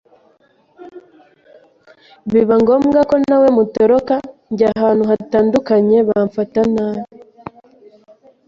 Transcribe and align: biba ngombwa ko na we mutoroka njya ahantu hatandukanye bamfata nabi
biba 2.31 2.55
ngombwa 2.63 2.99
ko 3.09 3.15
na 3.27 3.35
we 3.41 3.47
mutoroka 3.57 4.13
njya 4.51 4.67
ahantu 4.77 5.03
hatandukanye 5.11 5.97
bamfata 6.07 6.61
nabi 6.73 7.05